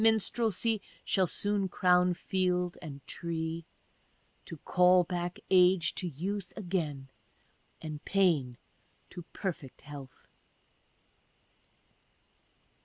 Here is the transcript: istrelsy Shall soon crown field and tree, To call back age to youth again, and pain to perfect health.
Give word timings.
istrelsy 0.03 0.81
Shall 1.05 1.27
soon 1.27 1.67
crown 1.69 2.15
field 2.15 2.75
and 2.81 3.05
tree, 3.05 3.65
To 4.45 4.57
call 4.57 5.03
back 5.03 5.37
age 5.51 5.93
to 5.93 6.07
youth 6.07 6.51
again, 6.55 7.11
and 7.83 8.03
pain 8.03 8.57
to 9.11 9.21
perfect 9.31 9.81
health. 9.81 10.25